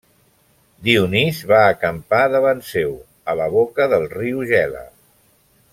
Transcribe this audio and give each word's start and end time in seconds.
Dionís 0.87 1.41
va 1.51 1.59
acampar 1.73 2.23
davant 2.37 2.65
seu, 2.71 2.95
a 3.35 3.39
la 3.43 3.51
boca 3.59 3.91
del 3.93 4.09
riu 4.19 4.43
Gela. 4.55 4.87